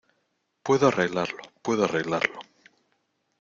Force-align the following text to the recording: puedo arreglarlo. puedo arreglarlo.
puedo 0.63 0.87
arreglarlo. 0.87 1.43
puedo 1.61 1.83
arreglarlo. 1.85 2.39